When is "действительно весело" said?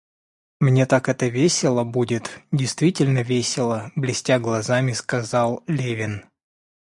2.51-3.91